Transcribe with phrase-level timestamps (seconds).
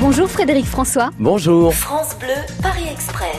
[0.00, 1.10] Bonjour Frédéric François.
[1.18, 1.72] Bonjour.
[1.72, 3.36] France Bleu, Paris Express.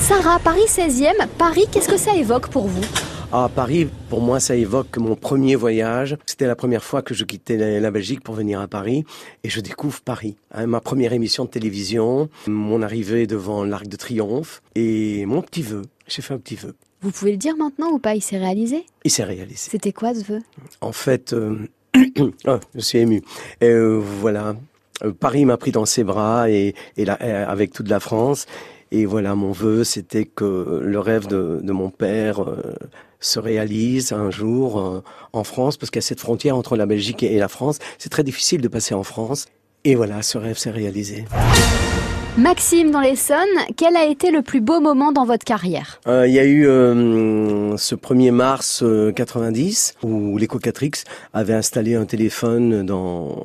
[0.00, 1.26] Sarah, Paris 16e.
[1.38, 2.84] Paris, qu'est-ce que ça évoque pour vous?
[3.32, 6.16] Ah, Paris, pour moi, ça évoque mon premier voyage.
[6.26, 9.04] C'était la première fois que je quittais la, Belgique pour venir à Paris
[9.44, 10.36] et je découvre Paris.
[10.52, 15.62] Hein, ma première émission de télévision, mon arrivée devant l'Arc de Triomphe et mon petit
[15.62, 15.82] vœu.
[16.08, 16.74] J'ai fait un petit vœu.
[17.02, 18.14] Vous pouvez le dire maintenant ou pas?
[18.14, 18.84] Il s'est réalisé?
[19.04, 19.70] Il s'est réalisé.
[19.70, 20.42] C'était quoi ce vœu?
[20.80, 21.56] En fait, euh,
[22.46, 23.22] ah, je suis ému.
[23.60, 24.56] Et, euh, voilà,
[25.20, 28.46] Paris m'a pris dans ses bras et, et euh, avec toute la France.
[28.92, 32.74] Et voilà, mon vœu, c'était que le rêve de, de mon père euh,
[33.20, 36.86] se réalise un jour euh, en France, parce qu'il y a cette frontière entre la
[36.86, 37.78] Belgique et la France.
[37.98, 39.46] C'est très difficile de passer en France.
[39.84, 41.24] Et voilà, ce rêve s'est réalisé.
[42.38, 43.46] Maxime dans l'Essonne,
[43.78, 46.00] quel a été le plus beau moment dans votre carrière?
[46.06, 50.90] Euh, Il y a eu euh, ce 1er mars euh, 90 où l'écocatrix
[51.32, 53.42] avait installé un téléphone dans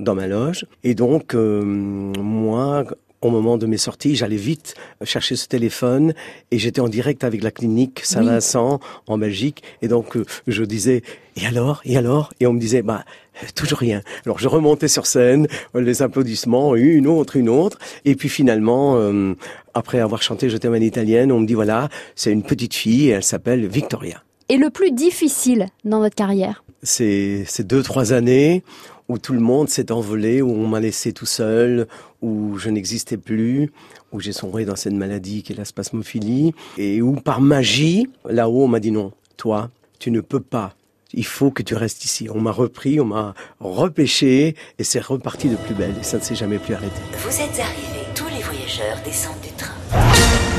[0.00, 0.66] dans ma loge.
[0.82, 2.84] Et donc euh, moi
[3.22, 6.14] au moment de mes sorties, j'allais vite chercher ce téléphone
[6.50, 9.62] et j'étais en direct avec la clinique Saint-Vincent en Belgique.
[9.82, 11.02] Et donc euh, je disais
[11.36, 12.32] et alors et alors?
[12.40, 13.04] Et on me disait bah
[13.42, 14.00] euh, toujours rien.
[14.24, 17.78] Alors je remontais sur scène, euh, les applaudissements, une autre, une autre.
[18.06, 19.34] Et puis finalement euh,
[19.74, 23.08] après avoir chanté Je t'aime à l'italienne, on me dit voilà, c'est une petite fille
[23.08, 24.22] et elle s'appelle Victoria.
[24.48, 26.64] Et le plus difficile dans votre carrière?
[26.82, 28.64] C'est ces deux trois années
[29.10, 31.88] où tout le monde s'est envolé, où on m'a laissé tout seul,
[32.22, 33.72] où je n'existais plus,
[34.12, 38.62] où j'ai sombré dans cette maladie qui est la spasmophilie, et où par magie, là-haut,
[38.62, 40.74] on m'a dit non, toi, tu ne peux pas.
[41.12, 42.28] Il faut que tu restes ici.
[42.32, 46.22] On m'a repris, on m'a repêché, et c'est reparti de plus belle, et ça ne
[46.22, 47.00] s'est jamais plus arrêté.
[47.18, 49.74] Vous êtes arrivés, tous les voyageurs descendent du train.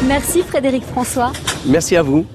[0.09, 1.31] Merci Frédéric François.
[1.66, 2.25] Merci à vous.